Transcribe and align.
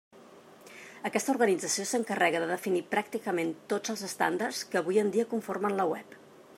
Aquesta 1.09 1.31
organització 1.33 1.85
s'encarrega 1.89 2.41
de 2.45 2.49
definir 2.53 2.83
pràcticament 2.97 3.53
tots 3.75 3.95
els 3.95 4.05
estàndards 4.11 4.65
que 4.73 4.81
avui 4.83 5.03
en 5.05 5.13
dia 5.17 5.29
conformen 5.37 5.79
la 5.83 5.87
web. 5.95 6.23